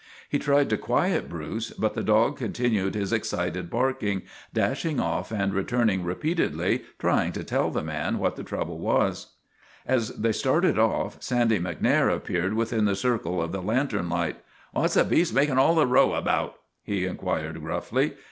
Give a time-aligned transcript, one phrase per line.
[0.29, 5.53] He tried to quiet Bruce, but the dog continued his excited barking, dashing off and
[5.53, 9.33] returning re peatedly, trying to tell the man what the trouble was.
[9.85, 14.37] As they started off, Sandy MacNair appeared within the circle of the lantern light."
[14.73, 16.55] What 's the beast makin' all the row about?"
[16.91, 18.15] he inquired gruffly.